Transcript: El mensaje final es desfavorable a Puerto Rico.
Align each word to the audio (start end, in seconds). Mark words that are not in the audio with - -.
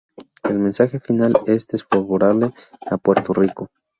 El 0.43 0.57
mensaje 0.57 0.99
final 0.99 1.33
es 1.45 1.67
desfavorable 1.67 2.51
a 2.89 2.97
Puerto 2.97 3.33
Rico. 3.33 3.69